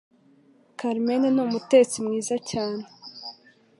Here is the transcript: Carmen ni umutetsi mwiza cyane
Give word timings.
Carmen 0.79 1.23
ni 1.33 1.41
umutetsi 1.45 1.97
mwiza 2.05 2.35
cyane 2.49 2.81